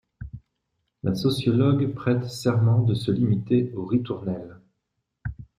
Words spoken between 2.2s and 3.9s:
serment de se limiter aux